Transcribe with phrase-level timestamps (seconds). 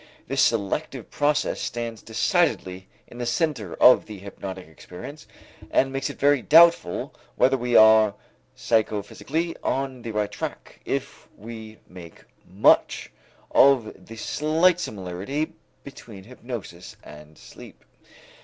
[0.25, 5.27] This selective process stands decidedly in the center of the hypnotic experience
[5.69, 8.15] and makes it very doubtful whether we are
[8.57, 13.11] psychophysically on the right track, if we make much
[13.51, 15.53] of the slight similarity
[15.83, 17.85] between hypnosis and sleep.